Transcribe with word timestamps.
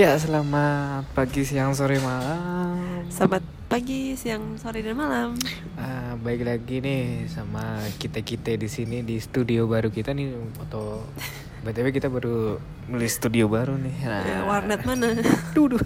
Ya, 0.00 0.16
selamat 0.16 1.12
pagi, 1.12 1.44
siang, 1.44 1.76
sore, 1.76 2.00
malam. 2.00 3.04
Selamat 3.12 3.44
pagi, 3.68 4.16
siang, 4.16 4.56
sore, 4.56 4.80
dan 4.80 4.96
malam. 4.96 5.36
Ah, 5.76 6.16
baik 6.16 6.40
lagi 6.40 6.80
nih 6.80 7.28
sama 7.28 7.60
kita 8.00 8.24
kita 8.24 8.56
di 8.56 8.64
sini 8.66 9.04
di 9.04 9.20
studio 9.20 9.68
baru 9.68 9.92
kita 9.92 10.16
nih 10.16 10.32
atau 10.58 11.04
btw 11.64 11.92
kita 11.92 12.08
baru 12.08 12.56
beli 12.88 13.08
studio 13.12 13.44
baru 13.46 13.76
nih. 13.76 13.96
Nah, 14.00 14.22
Ya, 14.24 14.38
warnet 14.48 14.80
mana? 14.88 15.12
Duh, 15.54 15.68
duh. 15.68 15.82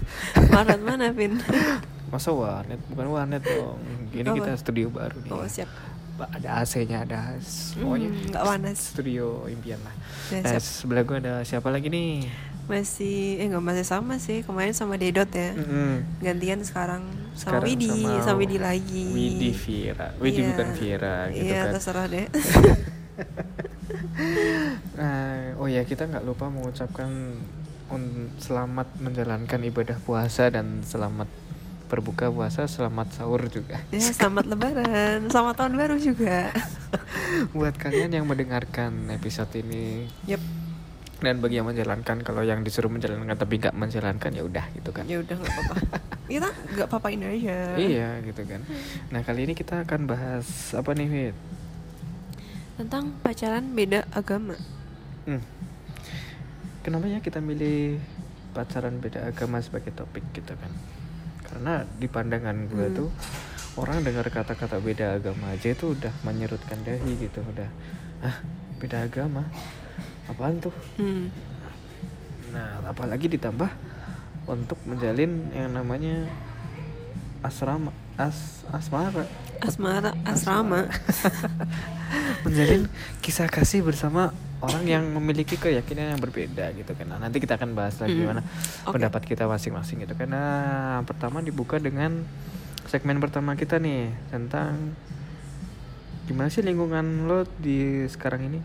warnet 0.47 0.79
mana, 0.79 1.11
Vin? 1.11 1.35
Masa 2.13 2.31
warnet? 2.31 2.79
Bukan 2.87 3.11
warnet 3.11 3.43
dong. 3.43 3.83
Ini 4.15 4.31
Apa? 4.31 4.35
kita 4.39 4.51
studio 4.55 4.87
baru 4.87 5.19
nih. 5.19 5.31
Oh, 5.35 5.43
siap. 5.43 5.67
Ada 6.15 6.63
AC-nya, 6.63 7.03
ada 7.03 7.35
semuanya. 7.43 8.07
Hmm, 8.07 8.31
nggak 8.31 8.43
panas. 8.47 8.79
Studio 8.95 9.43
impian 9.51 9.75
lah. 9.83 9.91
Ya, 10.31 10.39
Nah, 10.39 10.55
siap. 10.55 10.63
sebelah 10.63 11.03
gue 11.03 11.17
ada 11.19 11.43
siapa 11.43 11.67
lagi 11.67 11.91
nih? 11.91 12.31
Masih, 12.65 13.37
eh 13.37 13.45
nggak 13.45 13.61
masih 13.61 13.85
sama 13.85 14.17
sih. 14.17 14.41
Kemarin 14.41 14.73
sama 14.73 14.95
Dedot 14.95 15.27
ya. 15.27 15.53
Mm-mm. 15.53 16.01
Gantian 16.19 16.61
sekarang 16.61 17.05
sama 17.31 17.61
Sekarang 17.61 17.67
Widi, 17.67 17.87
sama 17.87 18.23
sama, 18.23 18.39
Widi 18.39 18.57
lagi. 18.57 19.03
Widi 19.07 19.49
Vira. 19.51 20.07
Widi 20.17 20.39
Iya. 20.39 20.47
bukan 20.49 20.67
Vira 20.73 21.17
gitu 21.29 21.45
Iya, 21.45 21.61
kan. 21.61 21.73
terserah 21.73 22.05
deh. 22.07 22.27
Nah, 24.95 25.55
oh 25.55 25.67
ya 25.67 25.83
kita 25.83 26.05
nggak 26.05 26.23
lupa 26.23 26.47
mengucapkan 26.47 27.35
un- 27.87 28.31
selamat 28.37 28.87
menjalankan 28.97 29.59
ibadah 29.61 29.99
puasa 29.99 30.47
dan 30.47 30.81
selamat 30.81 31.27
berbuka 31.85 32.27
puasa, 32.27 32.65
selamat 32.65 33.13
sahur 33.13 33.45
juga. 33.45 33.77
ya, 33.91 34.01
selamat 34.01 34.45
lebaran. 34.47 35.19
Selamat 35.29 35.55
tahun 35.55 35.73
baru 35.77 35.95
juga. 35.95 36.49
Buat 37.55 37.75
kalian 37.75 38.11
yang 38.11 38.25
mendengarkan 38.25 39.11
episode 39.11 39.51
ini 39.53 40.09
Yep. 40.25 40.41
Dan 41.19 41.39
bagi 41.39 41.57
yang 41.57 41.67
menjalankan, 41.67 42.21
kalau 42.21 42.43
yang 42.43 42.61
disuruh 42.61 42.91
menjalankan 42.91 43.35
tapi 43.35 43.59
nggak 43.59 43.75
menjalankan 43.75 44.31
ya 44.31 44.43
udah 44.43 44.65
gitu 44.75 44.89
kan. 44.91 45.03
Ya 45.07 45.23
udah 45.23 45.35
nggak 45.35 45.53
apa-apa. 45.53 45.75
Kita 46.31 46.49
nggak 46.49 46.87
apa-apain 46.89 47.21
aja. 47.21 47.57
Iya 47.77 48.09
gitu 48.25 48.41
kan. 48.43 48.61
Nah 49.13 49.21
kali 49.21 49.45
ini 49.45 49.53
kita 49.53 49.85
akan 49.85 50.09
bahas 50.09 50.73
apa 50.73 50.91
nih 50.91 51.07
Fit? 51.07 51.35
Tentang 52.75 53.13
pacaran 53.21 53.71
beda 53.71 54.09
agama. 54.09 54.57
Hmm. 55.29 55.39
Kenapa 56.81 57.05
ya 57.05 57.21
kita 57.21 57.39
milih 57.39 58.01
pacaran 58.51 58.97
beda 58.97 59.25
agama 59.25 59.61
sebagai 59.61 59.93
topik 59.93 60.25
gitu 60.33 60.53
kan? 60.53 60.71
Karena 61.45 61.85
di 61.85 62.09
pandangan 62.09 62.57
gue 62.67 62.89
Hmm. 62.89 62.97
tuh 62.97 63.09
orang 63.75 64.01
dengar 64.01 64.25
kata-kata 64.27 64.81
beda 64.81 65.21
agama 65.21 65.53
aja 65.53 65.71
itu 65.71 65.93
udah 65.93 66.11
menyerutkan 66.23 66.81
dahi 66.81 67.21
gitu, 67.21 67.43
udah 67.43 67.69
ah 68.21 68.39
beda 68.81 69.05
agama, 69.05 69.45
apaan 70.25 70.57
tuh? 70.59 70.73
Hmm. 70.97 71.29
Nah 72.51 72.85
apalagi 72.85 73.27
ditambah 73.27 73.69
untuk 74.45 74.77
menjalin 74.85 75.49
yang 75.51 75.73
namanya 75.73 76.29
asrama, 77.41 77.89
as 78.17 78.65
asmara, 78.69 79.25
Asmara, 79.61 80.11
asrama. 80.25 80.85
menjalin 82.45 82.85
kisah 83.25 83.49
kasih 83.49 83.81
bersama 83.81 84.29
orang 84.61 84.85
yang 84.85 85.03
memiliki 85.17 85.57
keyakinan 85.57 86.13
yang 86.13 86.21
berbeda 86.21 86.73
gitu 86.77 86.93
kan. 86.93 87.09
Nah, 87.09 87.17
nanti 87.17 87.41
kita 87.41 87.57
akan 87.57 87.73
bahas 87.73 87.97
lagi 87.97 88.13
Mm. 88.13 88.21
gimana 88.21 88.41
Oke. 88.85 88.93
pendapat 88.97 89.21
kita 89.25 89.49
masing-masing 89.49 90.05
gitu 90.05 90.13
kan. 90.13 90.29
Nah, 90.29 91.01
pertama 91.09 91.41
dibuka 91.41 91.81
dengan 91.81 92.21
segmen 92.85 93.17
pertama 93.17 93.57
kita 93.57 93.81
nih 93.81 94.13
tentang 94.29 94.93
gimana 96.29 96.49
sih 96.49 96.61
lingkungan 96.61 97.25
lo 97.25 97.45
di 97.57 98.05
sekarang 98.05 98.45
ini 98.49 98.59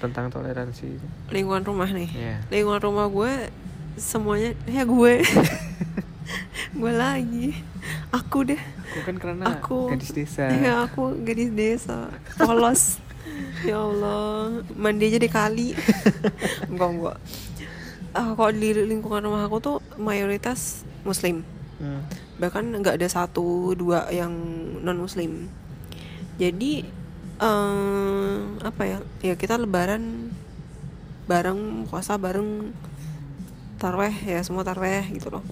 tentang 0.00 0.32
toleransi. 0.32 0.96
Lingkungan 1.28 1.62
rumah 1.62 1.86
nih. 1.86 2.08
Iya. 2.10 2.36
lingkungan 2.48 2.80
rumah 2.80 3.06
gue 3.06 3.32
semuanya 3.94 4.56
ya 4.64 4.82
gue. 4.82 5.14
Gue 6.70 6.92
lagi. 6.94 7.58
Aku 8.14 8.46
deh. 8.46 8.58
Aku 8.94 9.00
kan 9.02 9.16
karena 9.18 9.44
Aku- 9.50 9.90
gadis 9.90 10.14
desa. 10.14 10.46
ya 10.46 10.86
aku 10.86 11.18
gadis 11.20 11.50
desa. 11.50 12.08
Polos. 12.34 12.96
Ya 13.66 13.76
Allah. 13.76 14.62
Mandi 14.74 15.10
aja 15.10 15.18
di 15.18 15.28
kali. 15.28 15.74
Enggak 16.70 16.88
enggak. 16.88 17.16
Ah, 18.10 18.32
kalau 18.32 18.50
di 18.50 18.70
lingkungan 18.74 19.26
rumah 19.26 19.44
aku 19.44 19.58
tuh 19.58 19.76
mayoritas 19.96 20.82
muslim. 21.02 21.42
Hmm. 21.80 22.04
bahkan 22.36 22.60
nggak 22.68 23.00
ada 23.00 23.08
satu 23.08 23.72
dua 23.72 24.04
yang 24.12 24.28
non 24.84 25.00
muslim 25.00 25.48
jadi 26.36 26.84
eh, 27.40 28.36
apa 28.68 28.82
ya? 28.86 28.98
Ya 29.24 29.34
kita 29.36 29.54
lebaran 29.60 30.32
bareng 31.30 31.86
puasa 31.86 32.18
bareng 32.18 32.74
tarweh 33.80 34.12
ya 34.12 34.40
semua 34.44 34.62
tarweh 34.66 35.04
gitu 35.16 35.32
loh. 35.32 35.44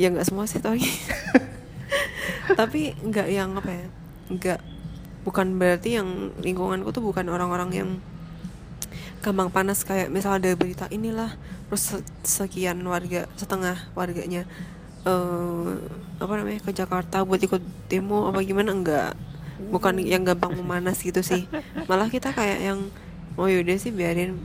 Ya 0.00 0.12
nggak 0.12 0.28
semua 0.28 0.44
sih 0.50 0.60
tapi 0.60 0.84
tapi 2.58 2.94
nggak 3.02 3.28
yang 3.30 3.50
apa 3.58 3.70
ya 3.70 3.86
nggak 4.32 4.60
bukan 5.26 5.58
berarti 5.58 5.98
yang 5.98 6.08
lingkunganku 6.42 6.90
tuh 6.94 7.02
bukan 7.04 7.26
orang-orang 7.30 7.70
yang 7.74 7.90
gampang 9.24 9.50
panas 9.50 9.82
kayak 9.82 10.08
misal 10.12 10.38
ada 10.38 10.52
berita 10.54 10.86
inilah 10.92 11.34
terus 11.66 11.82
se- 11.98 12.06
sekian 12.22 12.78
warga 12.86 13.26
setengah 13.34 13.74
warganya 13.98 14.46
eh 15.06 15.70
apa 16.22 16.32
namanya 16.38 16.60
ke 16.62 16.72
Jakarta 16.74 17.22
buat 17.26 17.40
ikut 17.42 17.62
demo 17.90 18.30
apa 18.30 18.42
gimana 18.46 18.70
enggak 18.74 19.12
bukan 19.58 20.00
yang 20.02 20.22
gampang 20.22 20.54
memanas 20.54 21.00
gitu 21.00 21.20
sih. 21.24 21.48
Malah 21.88 22.08
kita 22.12 22.32
kayak 22.32 22.60
yang 22.62 22.78
oh 23.36 23.48
yaudah 23.48 23.76
sih 23.80 23.92
biarin. 23.92 24.36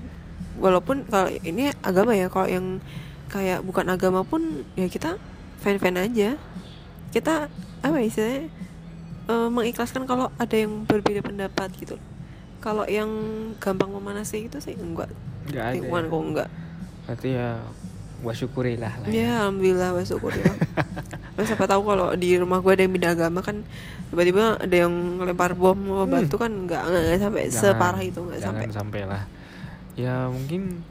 Walaupun 0.59 1.07
kalau 1.07 1.31
ini 1.43 1.71
agama 1.81 2.15
ya 2.15 2.27
kalau 2.27 2.47
yang 2.47 2.65
kayak 3.31 3.63
bukan 3.63 3.87
agama 3.87 4.27
pun 4.27 4.67
ya 4.75 4.87
kita 4.87 5.17
fan 5.59 5.77
fan 5.79 5.99
aja. 5.99 6.35
Kita 7.11 7.51
apa 7.81 7.95
ya 7.99 8.05
istilahnya 8.07 8.41
eh, 9.27 9.49
mengikhlaskan 9.51 10.03
kalau 10.07 10.31
ada 10.39 10.55
yang 10.55 10.87
berbeda 10.87 11.23
pendapat 11.23 11.69
gitu. 11.79 11.95
Kalau 12.61 12.85
yang 12.85 13.09
gampang 13.57 13.89
memanasi 13.89 14.47
itu 14.47 14.57
sih 14.61 14.77
enggak. 14.77 15.09
Nggak 15.49 15.65
ada. 15.65 15.73
lingkungan 15.75 16.03
ya. 16.05 16.11
kok 16.11 16.21
enggak? 16.21 16.49
Berarti 17.07 17.29
ya 17.33 17.49
gua 18.21 18.33
syukurilah 18.37 18.93
lah 19.01 19.07
ya. 19.09 19.49
Alhamdulillah 19.49 19.97
bersyukur 19.97 20.29
ya 20.29 20.53
Terus 20.53 21.09
siapa 21.43 21.65
tahu 21.65 21.81
kalau 21.85 22.13
di 22.13 22.35
rumah 22.35 22.57
gue 22.57 22.71
ada 22.71 22.83
yang 22.83 22.93
beda 22.93 23.09
agama 23.11 23.39
kan 23.39 23.63
tiba-tiba 24.07 24.57
ada 24.57 24.75
yang 24.77 24.91
ngelempar 25.17 25.53
bom 25.53 25.75
atau 25.75 26.03
Hmm. 26.03 26.11
batu 26.11 26.35
kan 26.35 26.51
enggak 26.51 26.83
enggak 26.83 27.19
sampai 27.19 27.43
Jangan- 27.45 27.61
separah 27.65 28.01
itu 28.01 28.19
enggak 28.19 28.39
sampai 28.41 28.65
sampai 28.69 29.01
lah 29.03 29.23
ya 29.93 30.27
mungkin 30.27 30.81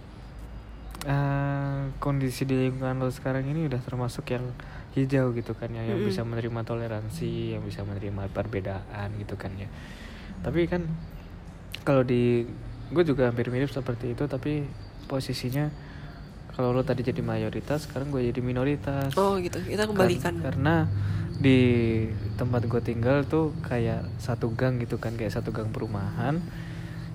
eh, 1.02 1.80
kondisi 1.96 2.44
di 2.44 2.56
lingkungan 2.58 2.98
lo 2.98 3.08
sekarang 3.08 3.46
ini 3.46 3.64
udah 3.66 3.80
termasuk 3.80 4.28
yang 4.28 4.44
hijau 4.92 5.32
gitu 5.32 5.54
kan 5.54 5.70
ya 5.70 5.80
yang 5.84 5.96
Mm-mm. 5.96 6.08
bisa 6.08 6.20
menerima 6.22 6.60
toleransi 6.60 7.54
yang 7.54 7.62
bisa 7.62 7.80
menerima 7.80 8.28
perbedaan 8.28 9.08
gitu 9.16 9.34
kan 9.34 9.54
ya 9.54 9.70
tapi 10.40 10.66
kan 10.66 10.84
kalau 11.80 12.02
di 12.02 12.44
gue 12.90 13.04
juga 13.06 13.30
hampir 13.30 13.48
mirip 13.48 13.70
seperti 13.70 14.12
itu 14.12 14.26
tapi 14.26 14.66
posisinya 15.06 15.70
kalau 16.50 16.70
lo 16.70 16.82
tadi 16.82 17.00
jadi 17.00 17.20
mayoritas 17.20 17.86
sekarang 17.86 18.08
gue 18.08 18.26
jadi 18.26 18.40
minoritas. 18.40 19.14
Oh 19.14 19.36
gitu. 19.36 19.58
Kita 19.58 19.84
Kar- 19.84 19.90
kembalikan 19.90 20.34
karena 20.38 20.86
di 21.36 21.60
tempat 22.34 22.64
gue 22.64 22.80
tinggal 22.80 23.24
tuh 23.24 23.56
kayak 23.62 24.04
satu 24.16 24.50
gang 24.50 24.76
gitu 24.76 24.96
kan 24.96 25.14
kayak 25.14 25.30
satu 25.30 25.50
gang 25.50 25.70
perumahan. 25.70 26.42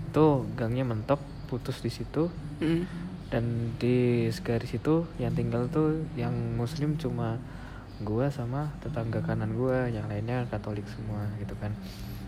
Tuh 0.10 0.48
gangnya 0.54 0.84
mentok 0.84 1.20
putus 1.46 1.80
di 1.80 1.90
situ. 1.90 2.32
Mm. 2.56 2.88
dan 3.26 3.44
di 3.76 3.98
segaris 4.30 4.72
itu 4.72 5.04
yang 5.18 5.34
tinggal 5.34 5.68
tuh 5.68 6.08
yang 6.16 6.32
muslim 6.56 6.96
cuma 6.96 7.36
gua 8.00 8.30
sama 8.30 8.72
tetangga 8.80 9.20
kanan 9.20 9.52
gua 9.52 9.90
yang 9.90 10.06
lainnya 10.06 10.46
katolik 10.48 10.86
semua 10.88 11.26
gitu 11.36 11.52
kan. 11.58 11.74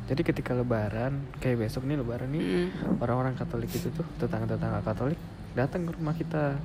Jadi 0.06 0.26
ketika 0.26 0.52
lebaran 0.52 1.22
kayak 1.38 1.62
besok 1.62 1.86
nih 1.86 1.96
lebaran 1.96 2.28
nih 2.28 2.44
Mm. 2.44 3.00
orang-orang 3.00 3.36
katolik 3.36 3.70
itu 3.70 3.88
tuh 3.90 4.04
tetangga-tetangga 4.18 4.84
katolik 4.84 5.16
datang 5.54 5.86
ke 5.86 5.96
rumah 5.96 6.12
kita 6.12 6.58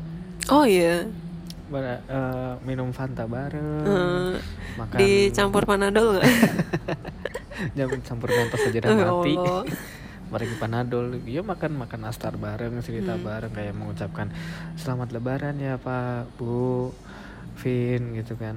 oh 0.48 0.64
iya 0.64 1.06
Bara- 1.68 2.04
eh, 2.04 2.52
minum 2.62 2.90
fanta 2.90 3.24
bareng 3.24 3.84
Eh, 3.84 4.34
makan 4.74 4.98
dicampur 4.98 5.64
panadol 5.64 6.16
nggak 6.16 6.26
jangan 7.72 8.00
campur 8.08 8.28
mentos 8.28 8.60
aja 8.60 8.78
dan 8.78 8.92
Ya 8.92 9.06
mati. 9.06 9.34
Bareng 10.32 10.52
panadol 10.56 11.20
iya 11.22 11.40
makan 11.40 11.76
makan 11.76 12.00
nastar 12.02 12.34
bareng 12.34 12.80
cerita 12.80 13.12
Hmm. 13.12 13.22
bareng 13.22 13.52
kayak 13.52 13.74
mengucapkan 13.74 14.32
selamat 14.74 15.12
lebaran 15.12 15.56
ya 15.56 15.76
pak 15.76 16.24
bu 16.34 16.88
Vin 17.54 18.16
gitu 18.16 18.34
kan 18.34 18.56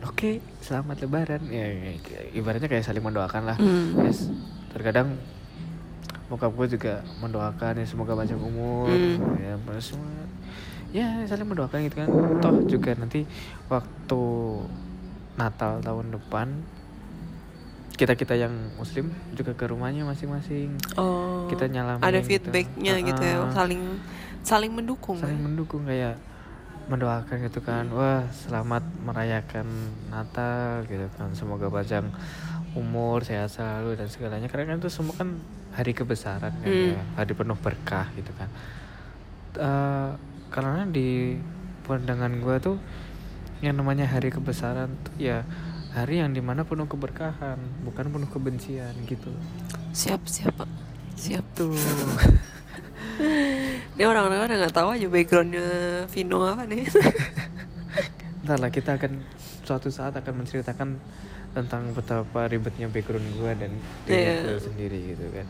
oke 0.00 0.38
selamat 0.60 1.02
lebaran 1.02 1.42
ya 1.44 1.66
ya, 1.66 1.90
ibaratnya 2.32 2.66
kayak 2.66 2.86
saling 2.86 3.02
mendoakan 3.02 3.42
lah 3.44 3.56
Hmm. 3.56 3.98
Yes, 4.00 4.30
terkadang 4.70 5.18
bokap 6.26 6.54
gue 6.54 6.74
juga 6.74 6.94
mendoakan 7.16 7.72
ya 7.76 7.84
semoga 7.84 8.14
panjang 8.14 8.38
umur 8.38 8.86
Hmm. 8.86 9.38
ya 9.38 9.54
semua 9.80 10.22
ya 10.96 11.28
saling 11.28 11.44
mendoakan 11.44 11.84
gitu 11.84 11.96
kan. 12.00 12.08
Toh 12.40 12.56
juga 12.64 12.96
nanti 12.96 13.28
waktu 13.68 14.22
Natal 15.36 15.84
tahun 15.84 16.16
depan 16.16 16.48
kita 17.96 18.12
kita 18.12 18.36
yang 18.36 18.52
Muslim 18.76 19.08
juga 19.32 19.52
ke 19.52 19.64
rumahnya 19.68 20.04
masing-masing. 20.04 20.76
Oh 20.96 21.48
kita 21.48 21.68
nyalamin 21.68 22.00
ada 22.00 22.20
gitu. 22.20 22.28
feedbacknya 22.48 22.94
gitu 23.00 23.22
ya 23.22 23.36
Ah, 23.40 23.52
saling 23.52 24.00
saling 24.40 24.72
mendukung. 24.72 25.16
Saling 25.16 25.40
ya. 25.40 25.44
mendukung 25.44 25.82
kayak 25.84 26.16
mendoakan 26.86 27.36
gitu 27.44 27.60
kan. 27.60 27.88
Wah 27.92 28.24
selamat 28.32 28.84
merayakan 29.00 29.66
Natal 30.08 30.84
gitu 30.84 31.08
kan. 31.16 31.32
Semoga 31.32 31.68
panjang 31.68 32.08
umur 32.76 33.24
sehat 33.24 33.48
selalu 33.48 33.96
dan 33.96 34.08
segalanya. 34.08 34.48
Karena 34.48 34.72
kan 34.72 34.78
itu 34.78 34.92
semua 34.92 35.16
kan 35.16 35.40
hari 35.72 35.92
kebesaran 35.92 36.52
kan 36.52 36.68
Hmm. 36.68 36.96
ya 36.96 37.02
hari 37.16 37.32
penuh 37.32 37.56
berkah 37.56 38.08
gitu 38.12 38.32
kan. 38.36 38.48
Eh, 39.56 40.10
karena 40.50 40.86
di 40.86 41.38
pandangan 41.84 42.32
gue 42.42 42.56
tuh 42.58 42.76
yang 43.64 43.78
namanya 43.78 44.06
hari 44.06 44.28
kebesaran 44.28 44.92
tuh 45.06 45.14
ya 45.16 45.46
hari 45.96 46.20
yang 46.20 46.30
di 46.30 46.44
mana 46.44 46.62
penuh 46.66 46.84
keberkahan 46.84 47.56
bukan 47.82 48.04
penuh 48.12 48.28
kebencian 48.28 48.92
gitu 49.08 49.32
siap 49.96 50.28
siap 50.28 50.52
Pak. 50.60 50.68
siap 51.16 51.44
tuh 51.56 51.72
ini 53.96 54.04
orang-orang 54.04 54.44
udah 54.44 54.56
nggak 54.66 54.76
tahu 54.76 54.88
aja 54.92 55.06
backgroundnya 55.08 55.66
Vino 56.12 56.44
apa 56.44 56.68
nih 56.68 56.84
Ntar 58.46 58.62
lah 58.62 58.70
kita 58.70 58.94
akan 58.94 59.26
suatu 59.66 59.90
saat 59.90 60.14
akan 60.14 60.46
menceritakan 60.46 61.02
tentang 61.50 61.90
betapa 61.90 62.46
ribetnya 62.46 62.86
background 62.86 63.26
gue 63.34 63.52
dan 63.58 63.72
diri 64.06 64.22
Iya. 64.22 64.36
gue 64.46 64.60
sendiri 64.62 64.98
gitu 65.16 65.26
kan. 65.34 65.46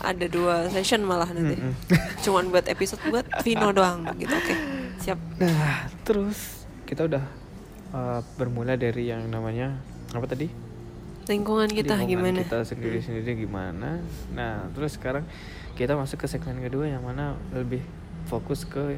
Ada 0.00 0.26
dua 0.26 0.66
session 0.68 1.02
malah 1.02 1.26
nanti 1.26 1.54
Mm-mm. 1.54 1.74
cuman 2.24 2.48
buat 2.48 2.66
episode 2.66 3.02
buat 3.04 3.26
Vino 3.40 3.70
doang 3.70 4.06
gitu 4.14 4.30
oke 4.30 4.54
siap 4.98 5.18
Nah 5.36 5.86
terus 6.02 6.66
kita 6.84 7.04
udah 7.04 7.24
uh, 7.90 8.20
bermula 8.34 8.74
dari 8.74 9.06
yang 9.06 9.26
namanya 9.26 9.78
apa 10.10 10.24
tadi? 10.24 10.48
lingkungan 11.24 11.68
kita 11.68 11.92
Lingkungan 11.92 12.08
gimana 12.08 12.40
Kita 12.40 12.64
sendiri 12.64 12.98
sendiri 12.98 13.36
gimana? 13.38 14.00
Nah 14.32 14.64
terus 14.72 14.96
sekarang 14.96 15.28
kita 15.74 15.92
masuk 15.92 16.18
ke 16.18 16.26
segmen 16.26 16.56
kedua 16.58 16.88
yang 16.88 17.04
mana 17.04 17.36
lebih 17.52 17.84
fokus 18.24 18.64
ke 18.64 18.96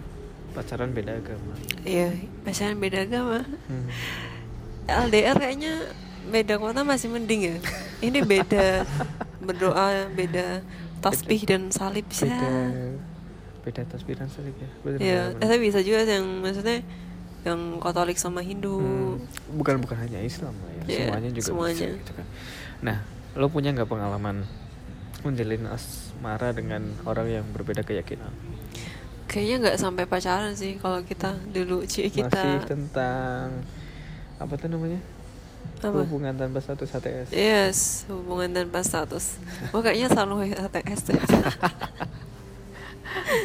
pacaran 0.50 0.91
beda 0.91 1.14
agama. 1.17 1.55
iya 1.82 2.11
pacaran 2.43 2.75
beda 2.76 3.03
agama 3.03 3.43
Hmm. 3.67 3.87
LDR 4.87 5.37
kayaknya 5.37 5.75
beda 6.26 6.55
kota 6.56 6.82
masih 6.82 7.06
mending 7.08 7.41
ya 7.44 7.56
ini 8.00 8.19
beda 8.20 8.82
berdoa 9.46 10.11
beda 10.11 10.62
tasbih 11.00 11.41
dan 11.43 11.69
salib 11.69 12.05
bisa 12.06 12.29
Beda 12.29 12.49
beda 13.61 13.82
tasbih 13.87 14.14
dan 14.17 14.29
salib 14.29 14.56
ya. 14.56 14.70
Bener, 14.81 14.99
ya 14.99 15.05
bener, 15.05 15.25
bener. 15.32 15.41
tapi 15.43 15.56
bisa 15.61 15.81
juga 15.81 16.00
yang 16.02 16.26
maksudnya 16.41 16.81
yang 17.41 17.61
Katolik 17.76 18.17
sama 18.17 18.41
Hindu 18.41 18.76
Hmm, 18.76 19.17
bukan 19.56 19.81
bukan 19.81 19.97
hanya 19.99 20.20
Islam 20.20 20.52
lah 20.61 20.73
ya, 20.73 20.82
Iya, 20.87 20.99
semuanya 21.08 21.29
juga 21.31 21.47
semuanya. 21.47 21.87
bisa 21.88 21.99
gitu 21.99 22.12
kan. 22.12 22.26
Nah, 22.81 22.97
lo 23.32 23.47
punya 23.49 23.73
nggak 23.73 23.88
pengalaman 23.88 24.44
menjalin 25.20 25.64
asmara 25.67 26.52
dengan 26.52 26.81
orang 27.05 27.29
yang 27.31 27.44
berbeda 27.50 27.81
keyakinan? 27.81 28.32
kayaknya 29.25 29.56
nggak 29.62 29.79
sampai 29.79 30.11
pacaran 30.11 30.53
sih 30.53 30.75
kalau 30.75 31.06
kita 31.06 31.38
dulu 31.46 31.87
Ci 31.87 32.11
Masih 32.11 32.12
kita 32.19 32.67
tentang 32.67 33.62
apa 34.37 34.53
tuh 34.58 34.67
namanya? 34.67 34.99
Apa 35.78 35.99
Hubungan 36.00 36.34
tanpa 36.34 36.58
status 36.58 36.90
HTS. 36.90 37.28
yes 37.31 37.78
hubungan 38.06 38.50
tanpa 38.52 38.81
status 38.81 39.38
oh 39.70 39.78
kayaknya 39.78 40.08
selalu 40.08 40.34
HTS 40.52 41.00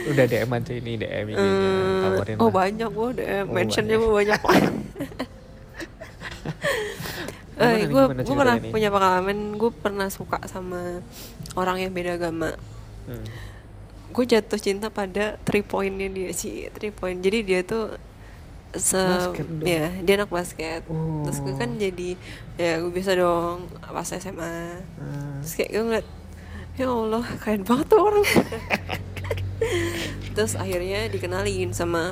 Udah 0.06 0.26
DM 0.26 0.46
aja 0.48 0.74
ini 0.74 0.94
DM 0.96 1.26
Eh, 1.28 1.38
tawarin 2.04 2.38
oh 2.38 2.48
lah. 2.48 2.54
banyak 2.56 2.86
gue 2.88 3.10
DM 3.16 3.46
Oh, 3.46 3.52
mentionnya 3.52 3.96
banyak. 3.96 4.04
gue 4.04 4.12
banyak 4.14 4.42
Eh, 7.56 7.88
gue 7.88 8.04
gue 8.20 8.36
pernah 8.36 8.58
nih? 8.58 8.68
punya 8.70 8.90
pengalaman 8.90 9.38
gue 9.56 9.72
pernah 9.74 10.08
suka 10.08 10.44
sama 10.46 11.00
orang 11.54 11.80
yang 11.80 11.92
beda 11.92 12.16
agama 12.16 12.52
Hmm. 13.06 13.22
gue 14.10 14.26
jatuh 14.28 14.58
cinta 14.58 14.90
pada 14.90 15.38
three 15.44 15.62
pointnya 15.62 16.10
dia 16.10 16.32
sih 16.32 16.66
three 16.70 16.90
point 16.90 17.16
jadi 17.16 17.40
dia 17.42 17.60
tuh 17.62 17.94
se 18.78 19.00
ya 19.62 19.90
dia 20.02 20.14
anak 20.16 20.30
basket. 20.30 20.84
Terus 21.24 21.38
gue 21.40 21.54
kan 21.54 21.70
Oh. 21.70 21.78
jadi 21.78 22.10
ya 22.56 22.80
gue 22.80 22.92
bisa 22.92 23.12
dong 23.14 23.66
pas 23.82 24.06
SMA 24.06 24.44
Ah. 24.98 25.40
terus 25.40 25.54
kayak 25.54 25.72
gue 25.72 25.84
ngeliat 25.84 26.08
ya 26.76 26.88
Allah 26.88 27.24
keren 27.40 27.64
banget 27.64 27.88
tuh 27.88 28.02
orang. 28.02 28.28
Terus 30.32 30.54
akhirnya 30.54 31.08
dikenalin 31.08 31.72
sama 31.72 32.12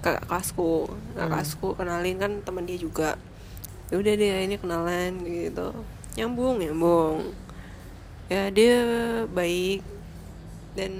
kakak 0.00 0.26
kelasku. 0.26 0.86
Kakak 1.12 1.18
Hmm. 1.18 1.30
kelasku 1.32 1.68
kenalin 1.74 2.16
kan 2.16 2.32
teman 2.40 2.64
dia 2.64 2.78
juga. 2.78 3.18
Ya 3.90 3.98
udah 3.98 4.14
deh 4.14 4.30
ini 4.40 4.56
kenalan 4.56 5.12
gitu. 5.22 5.74
Nyambung 6.14 6.62
nyambung. 6.62 7.34
Ya 8.26 8.48
dia 8.48 8.78
baik. 9.28 9.82
Dan 10.74 10.92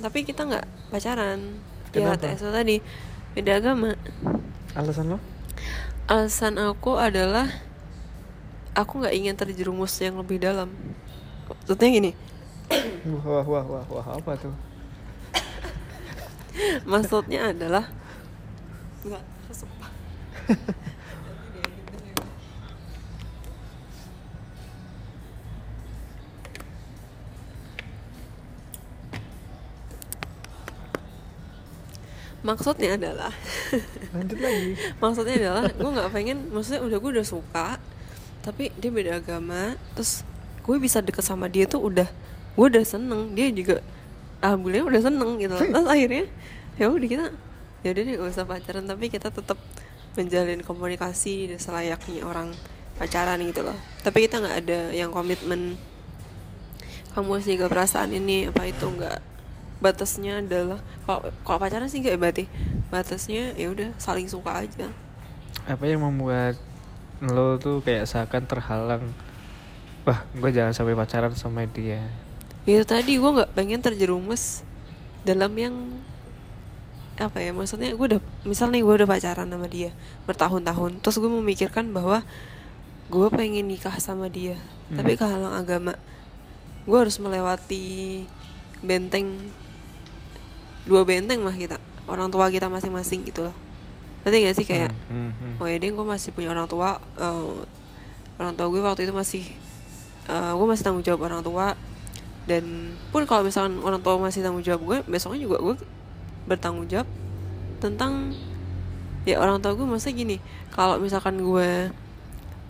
tapi 0.00 0.24
kita 0.24 0.44
nggak 0.44 0.66
pacaran. 0.88 1.60
Ya 1.92 2.08
Kenapa? 2.08 2.32
TSO 2.32 2.48
tadi 2.48 2.80
beda 3.32 3.60
agama 3.60 3.96
Alasan 4.72 5.12
lo? 5.12 5.18
alasan 6.10 6.58
aku 6.58 6.98
adalah 6.98 7.48
aku 8.74 9.00
nggak 9.00 9.14
ingin 9.16 9.36
terjerumus 9.38 9.94
yang 10.02 10.18
lebih 10.20 10.42
dalam 10.42 10.68
maksudnya 11.48 11.88
gini 11.88 12.10
Wah 13.04 13.44
wah 13.44 13.64
wah 13.64 13.84
wah 13.86 14.06
apa 14.16 14.32
tuh? 14.40 14.54
maksudnya 16.84 17.52
adalah 17.52 17.88
nggak 19.04 19.22
maksudnya 32.42 32.98
adalah 32.98 33.32
Lanjut 34.14 34.38
lagi. 34.42 34.74
maksudnya 34.98 35.34
adalah 35.38 35.64
gue 35.70 35.90
nggak 35.94 36.10
pengen 36.10 36.38
maksudnya 36.50 36.82
udah 36.82 36.98
gue 36.98 37.10
udah 37.18 37.26
suka 37.26 37.68
tapi 38.42 38.74
dia 38.78 38.90
beda 38.90 39.22
agama 39.22 39.78
terus 39.94 40.26
gue 40.62 40.76
bisa 40.78 40.98
deket 41.02 41.22
sama 41.22 41.46
dia 41.46 41.66
tuh 41.66 41.82
udah 41.82 42.06
gue 42.58 42.66
udah 42.66 42.84
seneng 42.84 43.32
dia 43.34 43.48
juga 43.54 43.82
alhamdulillah 44.42 44.86
udah 44.90 45.02
seneng 45.02 45.30
gitu. 45.38 45.54
Terus 45.54 45.86
akhirnya 45.86 46.24
ya 46.76 46.86
udah 46.90 47.08
kita 47.08 47.26
ya 47.82 47.88
udah 47.94 48.02
deh 48.02 48.14
gak 48.18 48.30
usah 48.34 48.46
pacaran 48.46 48.84
tapi 48.86 49.06
kita 49.08 49.30
tetap 49.30 49.58
menjalin 50.18 50.60
komunikasi 50.60 51.56
selayaknya 51.56 52.26
orang 52.26 52.52
pacaran 52.98 53.40
gitu 53.40 53.64
loh. 53.64 53.78
Tapi 54.02 54.26
kita 54.28 54.42
nggak 54.42 54.56
ada 54.66 54.80
yang 54.92 55.14
komitmen 55.14 55.78
kamu 57.14 57.38
harus 57.38 57.46
jaga 57.48 57.66
perasaan 57.70 58.10
ini 58.12 58.48
apa 58.50 58.68
itu 58.68 58.84
nggak 58.88 59.18
batasnya 59.84 60.32
adalah 60.42 60.80
kalau 61.04 61.20
kalau 61.46 61.58
pacaran 61.62 61.88
sih 61.90 61.98
nggak 62.02 62.14
ya 62.16 62.20
berarti 62.22 62.44
batasnya 62.92 63.42
ya 63.58 63.68
udah 63.74 63.88
saling 63.98 64.28
suka 64.30 64.52
aja 64.64 64.86
Apa 65.66 65.84
yang 65.90 66.02
membuat 66.06 66.54
lo 67.22 67.58
tuh 67.64 67.76
kayak 67.86 68.06
seakan 68.10 68.44
terhalang? 68.50 69.04
Wah, 70.06 70.20
gue 70.34 70.50
jangan 70.50 70.74
sampai 70.74 70.94
pacaran 70.98 71.34
sama 71.38 71.62
dia. 71.66 72.02
itu 72.66 72.82
tadi 72.86 73.18
gue 73.18 73.30
nggak 73.36 73.52
pengen 73.58 73.82
terjerumus 73.82 74.62
dalam 75.26 75.50
yang 75.58 75.74
apa 77.20 77.38
ya 77.44 77.52
maksudnya 77.52 77.92
gue 77.92 78.06
udah 78.16 78.20
misal 78.42 78.72
nih 78.72 78.82
gue 78.82 78.94
udah 79.04 79.08
pacaran 79.08 79.46
sama 79.46 79.68
dia 79.68 79.90
bertahun-tahun 80.26 80.98
terus 81.04 81.16
gue 81.20 81.30
memikirkan 81.30 81.92
bahwa 81.92 82.24
gue 83.12 83.28
pengen 83.32 83.66
nikah 83.68 83.96
sama 84.00 84.28
dia 84.32 84.58
Hmm. 84.92 85.00
tapi 85.00 85.16
kehalang 85.16 85.56
agama 85.56 85.96
gue 86.84 86.98
harus 86.98 87.16
melewati 87.16 88.26
benteng 88.84 89.48
dua 90.86 91.06
benteng 91.06 91.42
mah 91.42 91.54
kita 91.54 91.78
orang 92.10 92.28
tua 92.28 92.50
kita 92.50 92.66
masing-masing 92.66 93.22
gitu 93.26 93.50
loh. 93.50 93.56
Nanti 94.22 94.42
gak 94.46 94.56
sih 94.58 94.66
kayak 94.66 94.90
Hmm, 95.10 95.30
hmm, 95.30 95.58
hmm. 95.58 95.62
oh 95.62 95.66
ya 95.66 95.76
deh 95.82 95.90
gue 95.90 96.06
masih 96.06 96.30
punya 96.30 96.50
orang 96.50 96.66
tua 96.70 96.98
eh, 97.18 97.54
orang 98.38 98.54
tua 98.54 98.66
gue 98.70 98.80
waktu 98.82 99.02
itu 99.06 99.14
masih 99.14 99.44
eh, 100.30 100.52
gue 100.54 100.66
masih 100.66 100.82
tanggung 100.82 101.04
jawab 101.06 101.30
orang 101.30 101.42
tua. 101.42 101.74
Dan 102.42 102.98
pun 103.14 103.22
kalau 103.22 103.46
misalkan 103.46 103.78
orang 103.86 104.02
tua 104.02 104.18
masih 104.18 104.42
tanggung 104.42 104.66
jawab 104.66 104.82
gue 104.82 104.98
besoknya 105.06 105.46
juga 105.46 105.62
gue 105.62 105.74
bertanggung 106.50 106.90
jawab 106.90 107.06
tentang 107.78 108.34
ya 109.22 109.38
orang 109.38 109.62
tua 109.62 109.78
gue 109.78 109.86
maksudnya 109.86 110.14
gini 110.18 110.36
kalau 110.74 110.98
misalkan 110.98 111.38
gue 111.38 111.94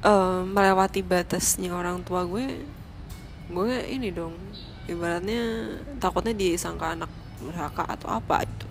eh, 0.04 0.40
melewati 0.44 1.00
batasnya 1.00 1.72
orang 1.72 2.04
tua 2.04 2.28
gue 2.28 2.60
gue 3.52 3.72
ini 3.88 4.12
dong 4.12 4.36
ibaratnya 4.88 5.72
takutnya 6.00 6.36
disangka 6.36 6.96
anak 6.96 7.21
neraka 7.42 7.82
atau 7.86 8.08
apa 8.10 8.46
itu 8.46 8.66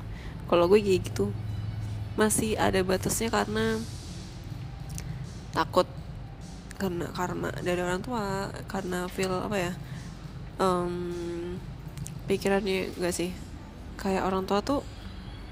kalau 0.48 0.68
gue 0.68 0.80
kayak 0.84 1.12
gitu 1.12 1.32
masih 2.20 2.60
ada 2.60 2.84
batasnya 2.84 3.32
karena 3.32 3.80
takut 5.52 5.88
karena 6.76 7.08
karma 7.14 7.54
dari 7.62 7.80
orang 7.80 8.02
tua 8.02 8.50
karena 8.66 9.06
feel 9.12 9.32
apa 9.32 9.58
ya 9.60 9.72
em, 10.60 10.94
pikirannya 12.26 12.96
gak 12.98 13.14
sih 13.16 13.32
kayak 14.00 14.26
orang 14.26 14.44
tua 14.50 14.60
tuh 14.66 14.82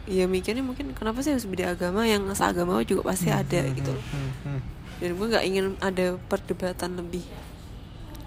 ya 0.10 0.26
mikirnya 0.26 0.66
mungkin 0.66 0.98
kenapa 0.98 1.22
sih 1.22 1.38
harus 1.38 1.46
beda 1.46 1.78
agama 1.78 2.02
yang 2.08 2.26
seagama 2.34 2.82
juga 2.82 3.14
pasti 3.14 3.30
ada 3.30 3.62
gitu 3.70 3.94
loh. 3.94 4.04
Hmm, 4.10 4.32
hmm. 4.42 4.60
dan 5.00 5.10
gue 5.14 5.28
nggak 5.30 5.46
ingin 5.46 5.66
ada 5.86 6.18
perdebatan 6.28 6.98
lebih 6.98 7.24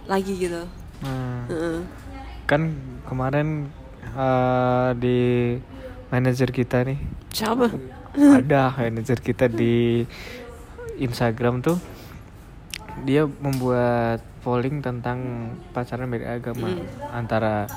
lagi 0.06 0.34
gitu 0.38 0.62
Nah, 1.02 1.50
Heeh. 1.50 1.82
kan 2.46 2.78
kemarin 3.10 3.66
eh, 4.02 4.90
di 4.98 5.18
manajer 6.12 6.50
kita 6.52 6.84
nih. 6.84 6.98
Siapa? 7.32 7.72
Ada 8.12 8.76
manajer 8.76 9.18
kita 9.24 9.48
di 9.48 10.04
Instagram 11.00 11.64
tuh. 11.64 11.80
Dia 13.08 13.24
membuat 13.24 14.20
polling 14.44 14.84
tentang 14.84 15.50
pacaran 15.72 16.10
beda 16.10 16.36
agama. 16.36 16.68
Hmm. 16.68 16.84
antara 17.14 17.70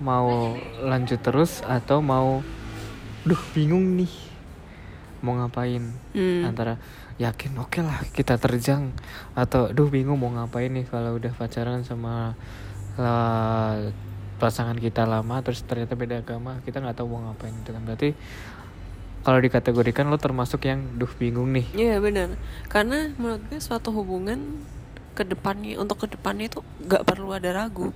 mau 0.00 0.56
lanjut 0.80 1.20
terus 1.20 1.60
atau 1.60 2.00
mau 2.00 2.40
duh 3.20 3.42
bingung 3.52 4.00
nih 4.00 4.10
mau 5.20 5.36
ngapain? 5.36 5.84
Hmm. 6.16 6.48
antara 6.48 6.80
yakin 7.20 7.52
oke 7.60 7.84
lah 7.84 8.00
kita 8.16 8.40
terjang. 8.40 8.90
Atau 9.36 9.70
duh 9.76 9.92
bingung 9.92 10.16
mau 10.16 10.32
ngapain 10.32 10.72
nih 10.72 10.88
kalau 10.88 11.20
udah 11.20 11.30
pacaran 11.36 11.84
sama 11.84 12.32
lah, 12.96 13.92
pasangan 14.40 14.74
kita 14.80 15.04
lama 15.04 15.44
terus 15.44 15.60
ternyata 15.62 15.92
beda 15.92 16.24
agama 16.24 16.64
kita 16.64 16.80
nggak 16.80 16.96
tahu 16.96 17.12
mau 17.12 17.28
ngapain 17.28 17.52
itu 17.52 17.70
kan 17.70 17.82
berarti 17.84 18.10
kalau 19.20 19.36
dikategorikan 19.36 20.08
lo 20.08 20.16
termasuk 20.16 20.64
yang 20.64 20.80
duh 20.96 21.10
bingung 21.20 21.52
nih 21.52 21.66
Iya 21.76 22.00
benar. 22.00 22.40
Karena 22.72 23.12
menurut 23.20 23.44
gue 23.52 23.60
suatu 23.60 23.92
hubungan 23.92 24.64
ke 25.12 25.28
depannya 25.28 25.76
untuk 25.76 26.00
ke 26.00 26.06
depannya 26.08 26.48
itu 26.48 26.64
nggak 26.88 27.04
perlu 27.04 27.36
ada 27.36 27.52
ragu. 27.52 27.92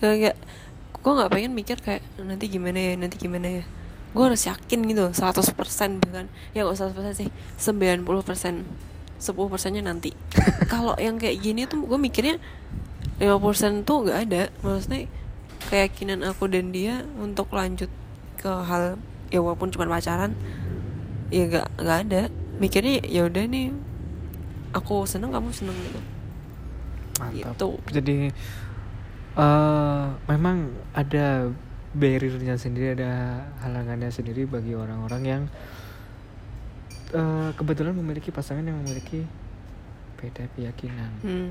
Kayak 0.00 0.40
gue 0.96 1.12
nggak 1.12 1.30
pengen 1.32 1.52
mikir 1.52 1.76
kayak 1.84 2.00
nanti 2.16 2.48
gimana 2.48 2.80
ya 2.80 2.92
nanti 2.96 3.20
gimana 3.20 3.60
ya. 3.60 3.64
Gue 4.16 4.24
harus 4.32 4.40
yakin 4.48 4.80
gitu 4.88 5.12
100% 5.12 6.00
bahkan 6.00 6.26
ya 6.56 6.64
gak 6.66 6.88
100% 6.88 7.20
sih 7.20 7.28
90% 7.60 8.08
10 9.20 9.52
persennya 9.52 9.84
nanti. 9.84 10.16
Kalau 10.72 10.96
yang 10.96 11.20
kayak 11.20 11.36
gini 11.44 11.68
tuh 11.68 11.84
gue 11.84 12.00
mikirnya 12.00 12.40
50% 13.20 13.84
tuh 13.84 14.08
nggak 14.08 14.18
ada. 14.24 14.42
Maksudnya 14.64 15.04
keyakinan 15.68 16.24
aku 16.24 16.48
dan 16.48 16.72
dia 16.72 17.04
untuk 17.20 17.52
lanjut 17.52 17.92
ke 18.40 18.48
hal 18.48 18.96
ya 19.28 19.44
walaupun 19.44 19.68
cuma 19.70 19.86
pacaran 19.86 20.32
ya 21.30 21.46
gak 21.46 21.66
nggak 21.78 21.98
ada 22.08 22.22
mikirnya 22.58 23.04
ya 23.06 23.28
udah 23.28 23.44
nih 23.46 23.70
aku 24.74 25.04
seneng 25.06 25.30
kamu 25.30 25.50
seneng 25.52 25.76
gitu 25.76 26.00
mantap 27.20 27.54
Gitu. 27.54 27.68
jadi 27.92 28.18
eh 29.30 30.06
memang 30.26 30.74
ada 30.90 31.52
barriernya 31.94 32.58
sendiri 32.58 32.98
ada 32.98 33.44
halangannya 33.62 34.10
sendiri 34.10 34.46
bagi 34.46 34.74
orang-orang 34.74 35.22
yang 35.22 35.42
eh, 37.14 37.50
kebetulan 37.54 37.94
memiliki 37.94 38.34
pasangan 38.34 38.66
yang 38.66 38.78
memiliki 38.82 39.22
beda 40.18 40.50
keyakinan 40.58 41.10
hmm. 41.22 41.50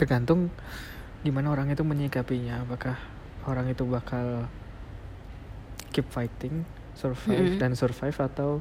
tergantung 0.00 0.48
gimana 1.22 1.48
orang 1.48 1.70
itu 1.70 1.82
menyikapinya 1.82 2.62
apakah 2.62 2.98
orang 3.44 3.70
itu 3.70 3.82
bakal 3.82 4.46
keep 5.90 6.06
fighting 6.08 6.66
survive 6.92 7.56
Mm-mm. 7.56 7.60
dan 7.60 7.72
survive 7.72 8.14
atau 8.16 8.58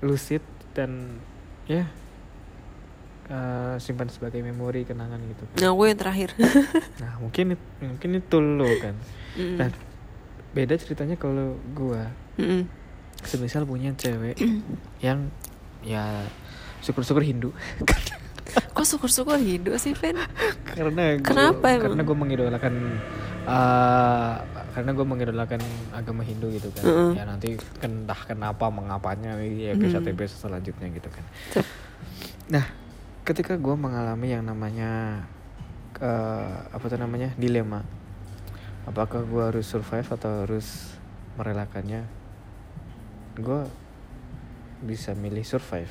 lucid 0.00 0.42
dan 0.72 1.18
ya 1.64 1.86
eh, 3.28 3.74
simpan 3.78 4.08
sebagai 4.08 4.40
memori 4.40 4.82
kenangan 4.82 5.18
gitu 5.26 5.42
kan. 5.44 5.56
nah 5.58 5.70
gue 5.72 5.86
yang 5.86 5.98
terakhir 5.98 6.28
nah 7.02 7.12
mungkin 7.18 7.54
mungkin 7.78 8.10
itu 8.14 8.38
lo 8.38 8.68
kan 8.78 8.96
Mm. 9.38 9.54
nah 9.54 9.68
beda 10.50 10.74
ceritanya 10.74 11.14
kalau 11.14 11.54
gua 11.70 12.10
Mm-mm. 12.40 12.66
semisal 13.22 13.62
punya 13.62 13.94
cewek 13.94 14.34
yang 14.98 15.30
ya 15.84 16.26
syukur-syukur 16.80 17.22
Hindu 17.22 17.54
kok 18.48 18.82
syukur-syukur 18.82 19.36
hidup 19.36 19.76
sih 19.76 19.92
Fen 19.92 20.16
karena 20.66 21.16
gua- 21.16 21.26
Kenapa 21.26 21.66
emang? 21.68 21.82
karena 21.84 22.02
gue 22.02 22.16
mengidolakan 22.18 22.74
eh, 23.44 24.34
karena 24.70 24.90
gue 24.90 25.06
mengidolakan 25.06 25.60
agama 25.90 26.22
Hindu 26.22 26.48
gitu 26.50 26.68
kan 26.70 26.82
Mm-mm. 26.82 27.10
ya 27.12 27.24
nanti 27.24 27.48
kan 27.76 27.90
entah 27.98 28.20
kenapa 28.20 28.68
mengapanya 28.68 29.36
ya 29.38 29.72
episode 29.72 30.02
Mm. 30.02 30.12
episode 30.12 30.40
selanjutnya 30.42 30.86
gitu 30.90 31.08
kan 31.08 31.24
Tuh. 31.52 31.66
nah 32.48 32.64
ketika 33.22 33.54
gue 33.54 33.74
mengalami 33.74 34.28
yang 34.30 34.42
namanya 34.42 35.22
eh, 35.98 36.56
apa 36.68 36.84
tuh 36.84 36.96
namanya 36.96 37.34
dilema 37.34 37.84
apakah 38.84 39.20
gue 39.20 39.42
harus 39.44 39.66
survive 39.66 40.08
atau 40.08 40.42
harus 40.42 40.96
merelakannya 41.34 42.08
gue 43.36 43.60
bisa 44.80 45.12
milih 45.12 45.42
survive 45.42 45.90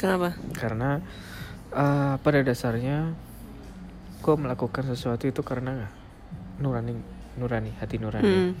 kenapa 0.00 0.32
karena 0.56 1.04
eh, 1.70 2.14
pada 2.16 2.40
dasarnya 2.40 3.12
gue 4.20 4.34
melakukan 4.36 4.88
sesuatu 4.88 5.28
itu 5.28 5.44
karena 5.44 5.88
nurani 6.60 6.96
nurani 7.36 7.72
hati 7.76 7.96
nurani 7.96 8.28
Mm. 8.28 8.52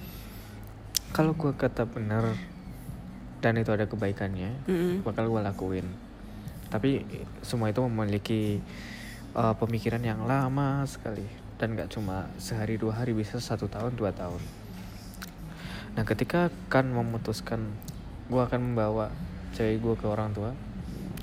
kalau 1.12 1.32
gue 1.32 1.52
kata 1.52 1.84
benar 1.84 2.36
dan 3.40 3.56
itu 3.56 3.72
ada 3.72 3.88
kebaikannya 3.88 4.68
Mm-mm. 4.68 4.94
bakal 5.00 5.28
gue 5.28 5.40
lakuin 5.40 5.86
tapi 6.68 7.02
semua 7.42 7.72
itu 7.72 7.80
memiliki 7.82 8.60
eh, 9.34 9.54
pemikiran 9.56 10.00
yang 10.00 10.24
lama 10.24 10.84
sekali 10.84 11.24
dan 11.60 11.76
gak 11.76 11.92
cuma 11.92 12.24
sehari 12.40 12.80
dua 12.80 13.00
hari 13.00 13.12
bisa 13.12 13.36
satu 13.36 13.68
tahun 13.68 13.96
dua 13.96 14.12
tahun 14.16 14.40
nah 15.92 16.04
ketika 16.06 16.48
akan 16.70 16.94
memutuskan 16.94 17.60
gue 18.30 18.40
akan 18.40 18.72
membawa 18.72 19.10
cewek 19.52 19.82
gue 19.82 19.94
ke 19.98 20.06
orang 20.06 20.30
tua 20.30 20.54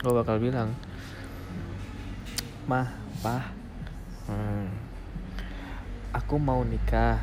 gue 0.07 0.15
bakal 0.15 0.39
bilang. 0.39 0.71
Mah 2.63 2.87
pah. 3.19 3.51
Hmm, 4.31 4.71
aku 6.15 6.39
mau 6.39 6.63
nikah 6.63 7.19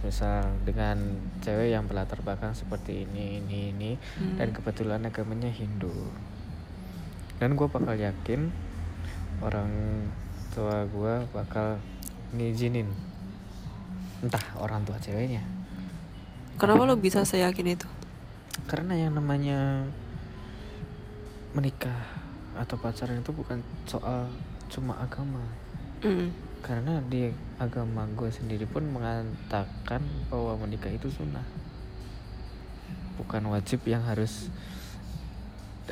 misal 0.00 0.48
dengan 0.64 0.96
cewek 1.44 1.76
yang 1.76 1.84
berlatar 1.84 2.24
belakang 2.24 2.56
seperti 2.56 3.04
ini 3.04 3.44
ini 3.44 3.58
ini 3.68 3.90
Hmm. 4.16 4.40
dan 4.40 4.48
kebetulan 4.56 5.04
agamanya 5.04 5.52
Hindu. 5.52 5.92
Dan 7.36 7.52
gue 7.52 7.68
bakal 7.68 8.00
yakin 8.00 8.48
orang 9.44 9.68
tua 10.56 10.88
gue 10.88 11.14
bakal 11.36 11.76
ngizinin 12.32 12.88
entah 14.24 14.44
orang 14.56 14.88
tua 14.88 14.96
ceweknya. 14.96 15.44
Kenapa 16.56 16.88
lo 16.88 16.96
bisa 16.96 17.28
seyakin 17.28 17.76
itu? 17.76 17.88
Karena 18.68 18.96
yang 18.96 19.16
namanya 19.16 19.84
menikah 21.54 22.06
atau 22.54 22.76
pacaran 22.78 23.22
itu 23.22 23.32
bukan 23.32 23.62
soal 23.86 24.30
cuma 24.70 24.98
agama. 25.00 25.42
Mm. 26.00 26.32
karena 26.64 26.96
di 27.12 27.28
agama 27.60 28.08
gue 28.16 28.32
sendiri 28.32 28.64
pun 28.64 28.80
mengatakan 28.88 30.00
bahwa 30.32 30.64
menikah 30.64 30.88
itu 30.88 31.12
sunnah. 31.12 31.44
Bukan 33.20 33.44
wajib 33.52 33.84
yang 33.84 34.00
harus 34.08 34.48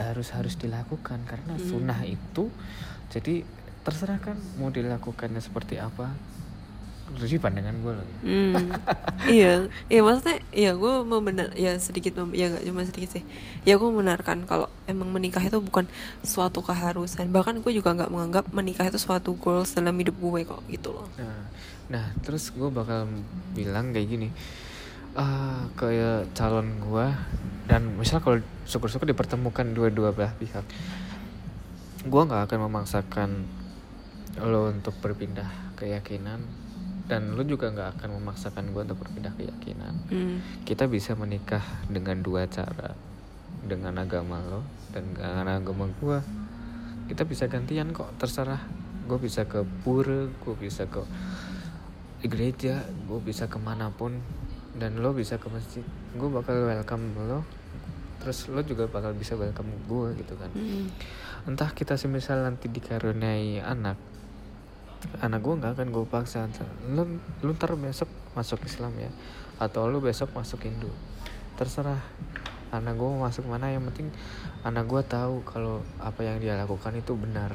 harus 0.00 0.29
harus 0.33 0.57
dilakukan. 0.57 1.25
Karena 1.29 1.61
sunnah 1.61 2.00
itu 2.09 2.49
jadi 3.12 3.45
terserah 3.85 4.21
kan 4.21 4.37
mau 4.61 4.69
dilakukannya 4.73 5.41
seperti 5.41 5.81
apa 5.81 6.12
jadi 7.17 7.41
pandangan 7.41 7.77
gue 7.81 7.93
loh 7.97 8.07
Hmm. 8.21 8.55
iya, 9.38 9.65
iya 9.88 10.00
maksudnya, 10.05 10.45
iya 10.53 10.77
gue 10.77 10.93
membenar, 11.07 11.55
ya 11.57 11.73
sedikit, 11.81 12.19
mem- 12.21 12.37
ya 12.37 12.53
gak 12.53 12.65
cuma 12.69 12.85
sedikit 12.85 13.17
sih. 13.17 13.25
Ya 13.65 13.81
gue 13.81 13.88
membenarkan 13.88 14.45
kalau 14.45 14.69
emang 14.85 15.09
menikah 15.09 15.41
itu 15.41 15.57
bukan 15.62 15.88
suatu 16.21 16.61
keharusan. 16.61 17.33
Bahkan 17.33 17.65
gue 17.65 17.73
juga 17.73 17.97
nggak 17.97 18.12
menganggap 18.12 18.45
menikah 18.53 18.85
itu 18.85 19.00
suatu 19.00 19.33
goals 19.38 19.73
dalam 19.73 19.97
hidup 19.97 20.19
gue 20.21 20.41
kok 20.45 20.61
gitu 20.69 20.93
loh. 20.93 21.09
Nah, 21.17 21.49
nah 21.88 22.05
terus 22.21 22.53
gue 22.53 22.69
bakal 22.69 23.09
bilang 23.57 23.97
kayak 23.97 24.09
gini 24.12 24.29
ah 25.19 25.67
ke 25.75 25.88
calon 26.37 26.79
gue 26.79 27.07
dan 27.67 27.83
misal 27.99 28.23
kalau 28.23 28.38
syukur-syukur 28.69 29.09
dipertemukan 29.09 29.67
dua-dua 29.75 30.15
belah 30.15 30.31
pihak 30.38 30.62
gue 32.07 32.23
nggak 32.23 32.47
akan 32.47 32.59
memaksakan 32.71 33.31
lo 34.38 34.71
untuk 34.71 34.95
berpindah 35.03 35.75
keyakinan 35.75 36.38
dan 37.09 37.33
lo 37.33 37.43
juga 37.43 37.73
nggak 37.73 37.99
akan 37.99 38.21
memaksakan 38.21 38.71
gue 38.77 38.83
untuk 38.85 39.00
berpindah 39.00 39.33
keyakinan. 39.35 39.95
Hmm. 40.12 40.37
kita 40.69 40.85
bisa 40.85 41.17
menikah 41.17 41.65
dengan 41.88 42.21
dua 42.21 42.45
cara. 42.47 42.93
Dengan 43.65 43.97
agama 43.97 44.38
lo 44.45 44.62
dan 44.93 45.17
dengan 45.17 45.49
agama 45.49 45.88
gue 45.99 46.21
kita 47.09 47.25
bisa 47.25 47.49
gantian 47.49 47.97
kok 47.97 48.12
terserah. 48.21 48.61
Gue 49.09 49.17
bisa 49.17 49.49
ke 49.49 49.65
pura 49.83 50.29
gue 50.29 50.55
bisa 50.61 50.85
ke 50.85 51.00
gereja 52.29 52.85
gue 53.09 53.21
bisa 53.25 53.49
ke 53.49 53.57
mana 53.57 53.88
pun 53.88 54.21
dan 54.77 55.00
lo 55.00 55.17
bisa 55.17 55.41
ke 55.41 55.49
masjid. 55.49 55.83
Gue 56.12 56.29
bakal 56.29 56.69
welcome 56.69 57.17
lo. 57.25 57.41
Terus 58.21 58.53
lo 58.53 58.61
juga 58.61 58.85
bakal 58.85 59.17
bisa 59.17 59.33
welcome 59.33 59.73
gue 59.88 60.12
gitu 60.21 60.37
kan. 60.37 60.53
Hmm. 60.53 60.93
entah 61.49 61.73
kita 61.73 61.97
semisal 61.97 62.45
nanti 62.45 62.69
dikaruniai 62.69 63.65
anak 63.65 63.97
anak 65.23 65.40
gue 65.43 65.55
nggak 65.59 65.73
akan 65.78 65.88
gue 65.95 66.05
paksa. 66.07 66.47
Lu 66.90 67.07
lu 67.43 67.50
ntar 67.55 67.75
besok 67.78 68.11
masuk 68.35 68.62
Islam 68.67 68.95
ya. 68.99 69.11
Atau 69.59 69.87
lu 69.90 69.99
besok 70.02 70.35
masuk 70.35 70.67
Hindu. 70.67 70.90
Terserah. 71.59 72.00
Anak 72.69 73.00
gue 73.00 73.09
mau 73.09 73.25
masuk 73.25 73.49
mana 73.49 73.73
yang 73.73 73.81
penting 73.88 74.12
anak 74.61 74.85
gue 74.85 75.00
tahu 75.09 75.40
kalau 75.49 75.81
apa 76.02 76.21
yang 76.21 76.37
dia 76.43 76.59
lakukan 76.59 76.93
itu 76.95 77.17
benar. 77.17 77.55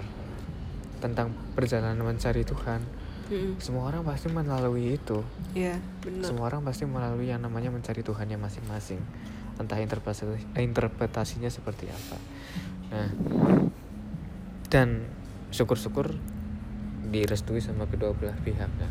Tentang 1.00 1.32
perjalanan 1.54 2.00
mencari 2.00 2.44
Tuhan. 2.44 2.82
Hmm. 3.24 3.56
semua 3.56 3.88
orang 3.88 4.04
pasti 4.04 4.28
melalui 4.28 5.00
itu. 5.00 5.24
Iya, 5.56 5.80
benar. 6.04 6.28
semua 6.28 6.52
orang 6.52 6.60
pasti 6.68 6.84
melalui 6.84 7.32
yang 7.32 7.40
namanya 7.40 7.72
mencari 7.72 8.04
Tuhannya 8.04 8.36
masing-masing. 8.36 9.00
Entah 9.56 9.80
interpretasi 9.80 10.28
interpretasinya 10.60 11.48
seperti 11.48 11.88
apa. 11.88 12.18
Nah 12.92 13.10
dan 14.74 15.06
syukur-syukur 15.54 16.18
direstui 17.12 17.60
sama 17.60 17.90
kedua 17.90 18.16
belah 18.16 18.38
pihak 18.46 18.72
ya. 18.80 18.90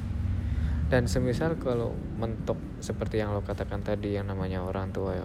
Dan 0.92 1.09
semisal 1.09 1.57
kalau 1.57 1.97
mentok 2.21 2.61
seperti 2.85 3.16
yang 3.23 3.33
lo 3.33 3.40
katakan 3.40 3.81
tadi 3.81 4.12
yang 4.12 4.28
namanya 4.28 4.61
orang 4.61 4.92
tua 4.92 5.16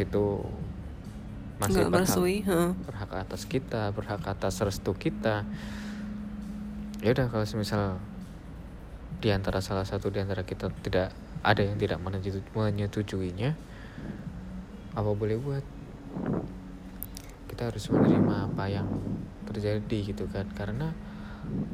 itu 0.00 0.40
masih 1.60 1.84
Nggak 1.84 1.90
berhak, 1.92 2.16
heeh. 2.24 2.70
berhak 2.86 3.10
atas 3.26 3.42
kita 3.44 3.92
berhak 3.92 4.22
atas 4.24 4.62
restu 4.64 4.94
kita. 4.96 5.44
Ya 7.04 7.12
udah 7.12 7.28
kalau 7.28 7.44
semisal 7.44 8.00
di 9.18 9.34
antara 9.34 9.58
salah 9.58 9.84
satu 9.84 10.08
di 10.08 10.22
antara 10.22 10.46
kita 10.46 10.70
tidak 10.80 11.10
ada 11.42 11.62
yang 11.62 11.76
tidak 11.76 11.98
menyetujui- 11.98 12.50
menyetujuinya 12.54 13.58
apa 14.94 15.10
boleh 15.12 15.36
buat? 15.36 15.64
Kita 17.50 17.74
harus 17.74 17.84
menerima 17.90 18.54
apa 18.54 18.64
yang 18.70 18.86
terjadi 19.50 19.98
gitu 20.14 20.30
kan. 20.30 20.46
Karena 20.54 20.94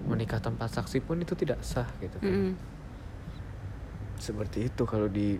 menikah 0.05 0.39
tanpa 0.39 0.67
saksi 0.67 1.01
pun 1.01 1.19
itu 1.19 1.35
tidak 1.35 1.59
sah 1.61 1.89
gitu 1.99 2.17
kan 2.19 2.29
Mm-mm. 2.29 2.53
seperti 4.17 4.69
itu 4.69 4.83
kalau 4.85 5.07
di 5.07 5.37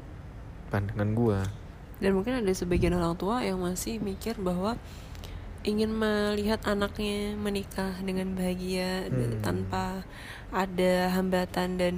pandangan 0.69 1.11
gua 1.15 1.41
dan 2.03 2.11
mungkin 2.13 2.43
ada 2.43 2.51
sebagian 2.51 2.93
orang 2.93 3.15
tua 3.15 3.41
yang 3.41 3.63
masih 3.63 3.97
mikir 3.99 4.35
bahwa 4.37 4.75
ingin 5.65 5.89
melihat 5.91 6.61
anaknya 6.67 7.33
menikah 7.35 7.97
dengan 7.99 8.35
bahagia 8.35 9.09
dan 9.09 9.31
Hmm. 9.33 9.41
tanpa 9.41 9.85
ada 10.53 11.09
hambatan 11.11 11.81
dan 11.81 11.97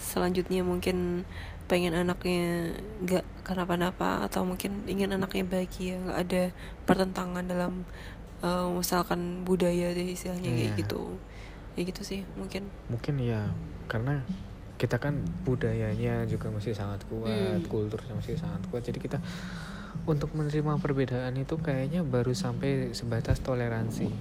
selanjutnya 0.00 0.64
mungkin 0.64 1.28
pengen 1.68 1.92
anaknya 1.92 2.72
nggak 3.04 3.22
kenapa-napa 3.44 4.24
atau 4.24 4.42
mungkin 4.42 4.88
ingin 4.88 5.12
anaknya 5.12 5.44
bahagia 5.44 6.00
nggak 6.00 6.18
ada 6.18 6.42
pertentangan 6.82 7.44
dalam 7.44 7.84
eh, 8.40 8.66
misalkan 8.72 9.44
budaya 9.44 9.92
deh 9.92 10.16
istilahnya 10.16 10.48
kayak 10.48 10.72
Iya. 10.72 10.80
gitu 10.80 11.02
ya 11.80 11.88
gitu 11.88 12.04
sih 12.04 12.20
mungkin 12.36 12.68
mungkin 12.92 13.14
ya 13.16 13.48
karena 13.88 14.20
kita 14.76 14.96
kan 14.96 15.16
budayanya 15.44 16.28
juga 16.28 16.52
masih 16.52 16.76
sangat 16.76 17.00
kuat 17.08 17.60
Hmm. 17.60 17.68
kulturnya 17.68 18.12
masih 18.12 18.36
sangat 18.36 18.60
kuat 18.68 18.84
jadi 18.84 19.00
kita 19.00 19.18
untuk 20.04 20.32
menerima 20.32 20.76
perbedaan 20.76 21.32
itu 21.36 21.56
kayaknya 21.56 22.04
baru 22.04 22.36
sampai 22.36 22.92
sebatas 22.92 23.40
toleransi 23.40 24.12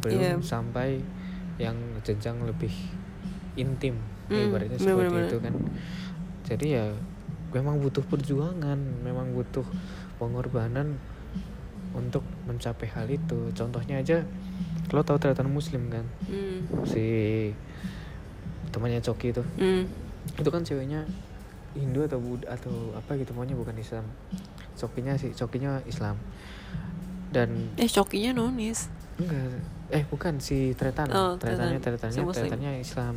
belum 0.00 0.20
Iya. 0.20 0.34
sampai 0.40 1.00
yang 1.56 1.76
jenjang 2.00 2.40
lebih 2.44 2.72
intim 3.56 3.96
Hmm, 4.28 4.52
ibaratnya 4.52 4.76
seperti 4.76 4.96
bener-bener. 5.08 5.28
itu 5.28 5.36
kan 5.40 5.54
jadi 6.44 6.66
ya 6.68 6.86
memang 7.52 7.80
butuh 7.80 8.04
perjuangan 8.04 8.76
memang 9.00 9.32
butuh 9.32 9.64
pengorbanan 10.16 10.96
untuk 11.92 12.20
mencapai 12.46 12.88
hal 12.94 13.06
itu. 13.10 13.50
Contohnya 13.52 14.00
aja 14.00 14.22
lo 14.94 15.02
tahu 15.02 15.18
ternyata 15.18 15.42
muslim 15.42 15.90
kan? 15.90 16.06
Hmm. 16.30 16.62
si 16.86 17.06
temannya 18.70 19.02
Coki 19.02 19.34
itu. 19.34 19.42
Hmm. 19.58 19.84
itu 20.26 20.50
kan 20.50 20.62
ceweknya 20.66 21.06
Hindu 21.78 22.02
atau 22.02 22.18
Buddha 22.18 22.50
atau 22.50 22.90
apa 22.98 23.14
gitu 23.18 23.34
pokoknya 23.36 23.58
bukan 23.58 23.76
Islam. 23.78 24.06
Cokinya 24.78 25.14
sih 25.18 25.30
Cokinya 25.34 25.82
Islam. 25.84 26.16
Dan 27.30 27.74
eh 27.76 27.90
cokinya 27.90 28.32
nonis. 28.32 28.88
Enggak. 29.20 29.60
Eh 29.92 30.02
bukan 30.08 30.40
si 30.40 30.72
Tretan. 30.74 31.10
Oh, 31.12 31.36
Tretannya 31.36 31.78
Tretan. 31.82 32.10
Si 32.10 32.22
Tretannya. 32.22 32.34
Tretannya 32.34 32.72
Islam. 32.80 33.14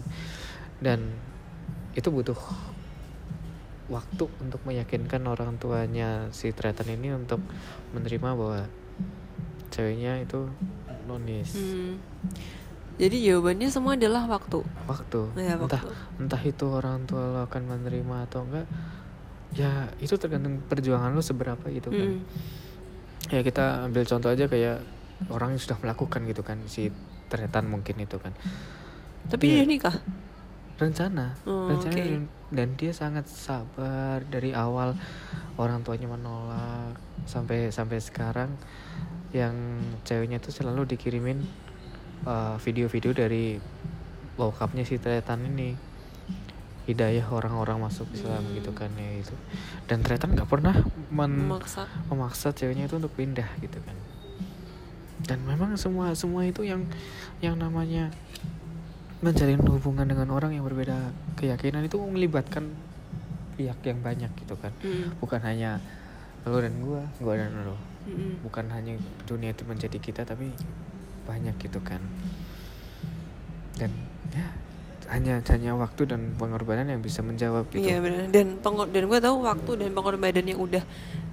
Dan 0.82 1.00
itu 1.98 2.10
butuh 2.14 2.38
waktu 3.90 4.26
untuk 4.40 4.62
meyakinkan 4.70 5.26
orang 5.26 5.58
tuanya 5.58 6.30
si 6.30 6.54
Tretan 6.54 6.88
ini 6.94 7.10
untuk 7.16 7.42
menerima 7.98 8.30
bahwa 8.38 8.70
ceweknya 9.70 10.20
itu 10.20 10.50
nonis 11.06 11.56
Hmm. 11.56 11.96
Jadi 13.00 13.24
jawabannya 13.24 13.72
semua 13.72 13.96
adalah 13.96 14.28
waktu. 14.28 14.60
waktu 14.84 15.22
Ya, 15.34 15.56
entah 15.56 15.80
waktu. 15.80 15.96
entah 16.20 16.42
itu 16.44 16.66
orang 16.68 17.06
tua 17.06 17.24
lo 17.26 17.40
akan 17.42 17.62
menerima 17.70 18.28
atau 18.28 18.44
enggak 18.44 18.68
ya 19.50 19.72
itu 19.98 20.14
tergantung 20.14 20.60
perjuangan 20.62 21.10
lo 21.10 21.22
seberapa 21.22 21.64
gitu 21.70 21.90
kan 21.90 22.10
Hmm. 22.12 22.22
ya 23.28 23.40
kita 23.40 23.88
ambil 23.88 24.04
contoh 24.04 24.30
aja 24.30 24.46
kayak 24.46 24.84
orang 25.28 25.56
yang 25.56 25.62
sudah 25.62 25.80
melakukan 25.80 26.22
gitu 26.24 26.42
kan 26.42 26.60
si 26.66 26.92
Tretan 27.26 27.66
mungkin 27.66 27.96
itu 27.98 28.16
kan 28.16 28.36
Tapi 29.26 29.46
Iya. 29.48 29.56
dia 29.56 29.66
nikah. 29.70 29.96
rencana 30.76 31.36
Oh, 31.44 31.68
rencana 31.68 31.92
oke. 31.92 32.02
dan, 32.02 32.24
dan 32.50 32.68
dia 32.74 32.90
sangat 32.90 33.28
sabar 33.28 34.24
dari 34.24 34.52
awal 34.52 34.96
orang 35.56 35.80
tuanya 35.82 36.08
menolak 36.08 36.96
sampai 37.24 37.68
sampai 37.68 38.00
sekarang 38.00 38.52
yang 39.32 39.54
ceweknya 40.02 40.38
itu 40.38 40.50
selalu 40.50 40.90
dikirimin 40.90 41.46
uh, 42.24 42.58
video-video 42.58 43.14
dari 43.14 43.62
bokapnya 44.34 44.82
si 44.82 44.98
Tretan 44.98 45.46
ini 45.46 45.78
hidayah 46.86 47.30
orang-orang 47.30 47.78
masuk 47.80 48.10
Islam 48.10 48.42
Hmm. 48.42 48.56
gitu 48.58 48.72
kan 48.72 48.90
ya 48.92 49.22
itu 49.22 49.36
dan 49.86 50.02
Tretan 50.02 50.34
nggak 50.34 50.50
pernah 50.50 50.74
men- 51.10 51.46
Memaksa. 51.46 51.86
memaksa 52.10 52.50
ceweknya 52.50 52.86
itu 52.86 52.98
untuk 52.98 53.14
pindah 53.14 53.46
gitu 53.60 53.78
kan 53.78 53.94
dan 55.22 55.38
memang 55.44 55.76
semua 55.76 56.16
semua 56.16 56.42
itu 56.44 56.64
yang 56.64 56.88
yang 57.38 57.54
namanya 57.54 58.10
menjalin 59.20 59.60
hubungan 59.62 60.08
dengan 60.08 60.32
orang 60.32 60.56
yang 60.56 60.64
berbeda 60.64 60.96
keyakinan 61.36 61.84
itu 61.84 62.00
melibatkan 62.00 62.72
pihak 63.54 63.78
yang 63.84 64.00
banyak 64.00 64.32
gitu 64.34 64.56
kan 64.56 64.72
Hmm. 64.80 65.14
bukan 65.20 65.44
hanya 65.44 65.78
lo 66.42 66.58
dan 66.58 66.74
gua 66.80 67.04
gua 67.20 67.38
dan 67.38 67.54
lo 67.62 67.76
Mm-mm. 68.10 68.42
bukan 68.42 68.66
hanya 68.70 68.98
dunia 69.24 69.54
itu 69.54 69.64
menjadi 69.64 69.98
kita 69.98 70.22
tapi 70.24 70.50
banyak 71.24 71.54
gitu 71.62 71.78
kan 71.80 72.02
dan 73.78 73.94
ya 74.34 74.48
hanya 75.10 75.42
hanya 75.42 75.74
waktu 75.74 76.06
dan 76.06 76.38
pengorbanan 76.38 76.86
yang 76.86 77.02
bisa 77.02 77.22
menjawab 77.22 77.66
gitu 77.70 77.82
Iya 77.82 77.98
benar. 77.98 78.30
Dan 78.30 78.62
pengor 78.62 78.90
dan 78.90 79.06
gue 79.06 79.20
tahu 79.20 79.42
waktu 79.42 79.72
dan 79.80 79.90
pengorbanan 79.92 80.46
yang 80.46 80.60
udah 80.60 80.84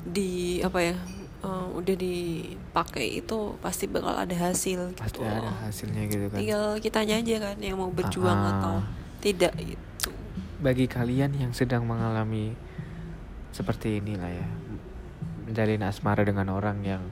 di 0.03 0.61
apa 0.61 0.81
ya 0.81 0.97
eh, 1.43 1.67
udah 1.77 1.95
dipakai 1.95 3.21
itu 3.21 3.53
pasti 3.61 3.85
bakal 3.85 4.17
ada 4.17 4.33
hasil 4.33 4.97
pasti 4.97 5.21
gitu. 5.21 5.29
ada 5.29 5.53
hasilnya 5.61 6.03
gitu 6.09 6.25
kan 6.29 6.39
Tinggal 6.41 6.65
kitanya 6.81 7.15
aja 7.21 7.37
kan 7.43 7.57
yang 7.61 7.77
mau 7.77 7.93
berjuang 7.93 8.33
Ah, 8.33 8.45
ah. 8.45 8.53
atau 8.57 8.75
tidak 9.21 9.53
gitu. 9.61 10.09
bagi 10.57 10.89
kalian 10.89 11.37
yang 11.37 11.53
sedang 11.53 11.85
mengalami 11.85 12.57
seperti 13.53 14.01
inilah 14.01 14.31
ya 14.31 14.47
menjalin 15.47 15.81
asmara 15.81 16.21
dengan 16.21 16.51
orang 16.51 16.83
yang 16.83 17.03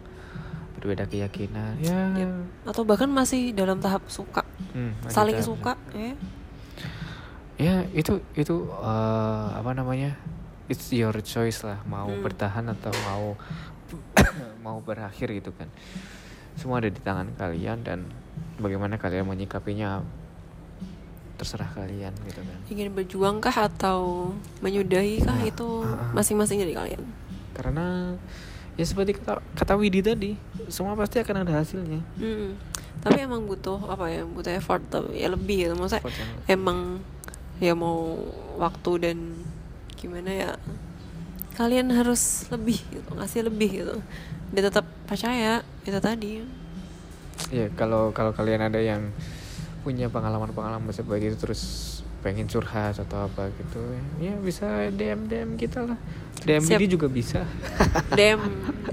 berbeda 0.74 1.06
keyakinan 1.06 1.78
ya 1.78 2.12
Yep. 2.14 2.30
Atau 2.66 2.82
bahkan 2.82 3.06
masih 3.06 3.50
dalam 3.50 3.78
tahap 3.78 4.04
suka, 4.06 4.42
hmm, 4.70 5.06
saling 5.06 5.38
tahap- 5.38 5.48
suka 5.48 5.72
ya. 5.92 6.12
ya 7.56 7.74
itu 7.90 8.18
itu 8.34 8.54
eh, 8.66 9.48
apa 9.54 9.70
namanya 9.72 10.18
it's 10.66 10.90
your 10.90 11.14
choice 11.20 11.62
lah 11.62 11.78
mau 11.84 12.06
Hmm. 12.06 12.20
bertahan 12.20 12.66
atau 12.68 12.90
mau 13.04 13.24
mau 14.64 14.78
berakhir 14.78 15.30
gitu 15.32 15.52
kan 15.52 15.70
semua 16.54 16.78
ada 16.78 16.86
di 16.86 16.98
tangan 16.98 17.30
kalian 17.32 17.80
dan 17.80 17.98
bagaimana 18.56 18.94
kalian 18.94 19.24
menyikapinya 19.24 20.02
terserah 21.34 21.66
kalian 21.68 22.14
gitu 22.24 22.40
kan 22.40 22.58
Ingin 22.68 22.90
berjuang 22.92 23.36
kah 23.38 23.66
atau 23.66 24.30
menyudahi 24.60 25.18
kah 25.20 25.34
Ah, 25.34 25.42
itu 25.44 25.66
ah, 25.82 25.90
ah. 25.92 26.10
masing-masing 26.12 26.58
dari 26.58 26.70
kalian. 26.72 27.02
Karena 27.54 28.18
ya 28.74 28.84
seperti 28.84 29.14
kata 29.14 29.38
kata 29.54 29.78
Widi 29.78 30.02
tadi 30.02 30.34
semua 30.66 30.98
pasti 30.98 31.22
akan 31.22 31.46
ada 31.46 31.62
hasilnya 31.62 32.02
Hmm. 32.18 32.58
Tapi 33.02 33.20
emang 33.20 33.44
butuh 33.44 33.76
apa 33.84 34.08
ya? 34.08 34.24
Butuh 34.24 34.48
effort 34.50 34.80
ya 35.12 35.28
lebih 35.28 35.68
gitu. 35.68 35.74
Maksudnya 35.76 36.00
Effort 36.00 36.16
yang- 36.16 36.40
emang 36.48 36.78
ya 37.60 37.76
mau 37.76 38.16
waktu 38.56 38.90
dan 38.98 39.18
gimana 39.94 40.30
ya 40.30 40.50
kalian 41.54 41.86
harus 41.94 42.50
lebih 42.50 42.82
gitu 42.90 43.14
ngasih 43.14 43.46
lebih 43.46 43.70
gitu 43.84 43.96
dan 44.50 44.62
tetap 44.64 44.82
percaya 45.06 45.62
itu 45.86 45.98
tadi 46.02 46.42
ya 47.54 47.70
kalau 47.78 48.10
kalau 48.10 48.34
kalian 48.34 48.66
ada 48.66 48.82
yang 48.82 49.06
punya 49.86 50.10
pengalaman-pengalaman 50.10 50.90
seperti 50.90 51.30
itu 51.30 51.38
terus 51.38 51.62
pengen 52.24 52.48
curhat 52.48 52.96
atau 52.96 53.28
apa 53.28 53.52
gitu 53.52 53.76
ya 54.16 54.32
bisa 54.40 54.88
DM 54.88 55.28
DM 55.28 55.50
kita 55.60 55.84
lah. 55.84 56.00
DM 56.40 56.64
Siap. 56.64 56.80
Widi 56.80 56.86
juga 56.96 57.06
bisa. 57.12 57.44
DM 58.18 58.40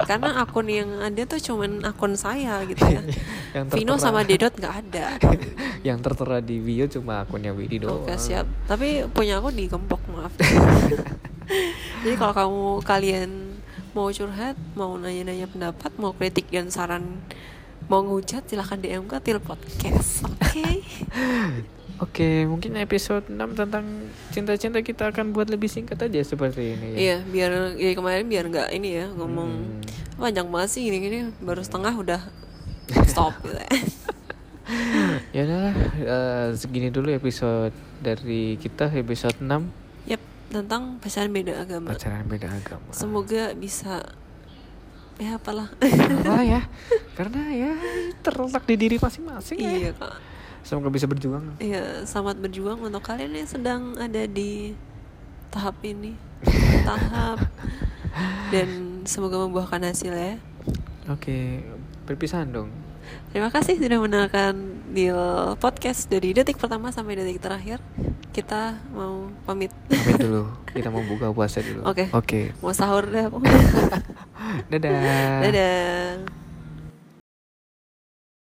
karena 0.03 0.43
akun 0.43 0.67
yang 0.67 0.99
ada 0.99 1.23
tuh 1.23 1.39
cuman 1.39 1.79
akun 1.87 2.19
saya 2.19 2.59
gitu 2.67 2.83
ya. 2.83 2.99
Yang 3.55 3.65
Vino 3.75 3.95
tertera- 3.95 4.03
sama 4.03 4.27
Dedot 4.27 4.51
nggak 4.51 4.75
ada. 4.83 5.05
Yang 5.87 5.99
tertera 6.03 6.37
di 6.39 6.59
bio 6.59 6.85
cuma 6.91 7.23
akunnya 7.23 7.55
Widi 7.55 7.79
doang. 7.79 8.03
oke 8.03 8.13
siap. 8.19 8.45
Tapi 8.67 9.07
punya 9.11 9.39
aku 9.39 9.51
di 9.51 9.71
gempok 9.71 10.03
maaf. 10.11 10.35
Jadi 12.03 12.15
kalau 12.15 12.33
kamu 12.35 12.63
kalian 12.83 13.29
mau 13.91 14.07
curhat 14.07 14.55
mau 14.75 14.95
nanya-nanya 14.95 15.47
pendapat 15.51 15.91
mau 15.99 16.15
kritik 16.15 16.47
dan 16.47 16.71
saran 16.71 17.19
mau 17.91 17.99
ngehujat 18.03 18.47
silahkan 18.47 18.79
DM 18.79 19.03
ke 19.03 19.19
Til 19.19 19.39
Podcast 19.43 20.23
oke 20.23 20.63
Oke, 22.01 22.43
mungkin 22.43 22.73
episode 22.75 23.29
6 23.29 23.37
tentang 23.53 23.85
cinta-cinta 24.29 24.81
kita 24.81 25.07
akan 25.07 25.31
buat 25.31 25.45
lebih 25.45 25.69
singkat 25.69 26.01
aja 26.01 26.17
seperti 26.19 26.73
ini 26.73 26.87
ya. 26.91 26.97
Iya, 26.97 27.17
biar 27.23 27.51
ya 27.77 27.91
kemarin 27.93 28.25
biar 28.25 28.45
nggak 28.47 28.69
ini 28.71 28.89
ya 28.95 29.05
ngomong 29.11 29.49
Hmm. 29.53 30.17
panjang 30.17 30.49
banget 30.49 30.69
sih 30.71 30.81
gini-gini 30.81 31.29
baru 31.39 31.61
setengah 31.61 31.93
udah 31.93 32.21
stop 33.05 33.37
gitu 33.39 33.53
ya. 33.53 33.69
ya 35.35 35.41
udahlah 35.43 35.75
eh, 35.95 36.47
segini 36.55 36.89
dulu 36.89 37.09
episode 37.11 37.69
dari 37.99 38.57
kita 38.57 38.89
episode 38.89 39.37
6 39.37 39.45
Yap, 40.07 40.21
tentang 40.49 40.97
pacaran 40.97 41.29
beda 41.29 41.53
agama. 41.55 41.87
pacaran 41.87 42.25
beda 42.25 42.49
agama. 42.49 42.89
Semoga 42.89 43.53
bisa 43.53 44.01
ya 45.17 45.37
apalah. 45.37 45.69
Apa 45.77 46.41
ya? 46.41 46.65
Karena 47.17 47.41
ya 47.47 47.77
terletak 48.19 48.65
di 48.65 48.75
diri 48.75 48.97
masing-masing 48.97 49.57
ya. 49.59 49.69
iya, 49.71 49.91
Kak. 49.93 50.30
Semoga 50.61 50.93
bisa 50.93 51.09
berjuang. 51.09 51.57
Iya, 51.57 52.05
selamat 52.05 52.37
berjuang 52.37 52.79
untuk 52.81 53.01
kalian 53.01 53.33
yang 53.33 53.49
sedang 53.49 53.81
ada 53.97 54.23
di 54.29 54.77
tahap 55.49 55.77
ini. 55.81 56.15
tahap 56.89 57.37
dan 58.49 59.01
semoga 59.05 59.41
membuahkan 59.45 59.81
hasil 59.93 60.13
ya. 60.13 60.35
Oke, 61.09 61.65
perpisahan 62.05 62.49
dong. 62.49 62.69
Terima 63.31 63.47
kasih 63.47 63.79
sudah 63.79 63.99
mendengarkan 63.99 64.53
di 64.91 65.07
podcast 65.57 66.07
dari 66.11 66.35
detik 66.35 66.59
pertama 66.59 66.91
sampai 66.91 67.19
detik 67.19 67.39
terakhir. 67.39 67.79
Kita 68.31 68.79
mau 68.95 69.27
pamit. 69.47 69.71
Pamit 69.87 70.19
dulu. 70.19 70.43
Kita 70.75 70.87
mau 70.91 71.03
buka 71.03 71.31
puasa 71.31 71.59
dulu. 71.63 71.83
Oke. 71.87 72.07
Oke. 72.11 72.41
Mau 72.59 72.71
sahur 72.75 73.07
pokoknya. 73.07 73.59
Dadah. 74.71 74.91
Dadah. 75.43 76.40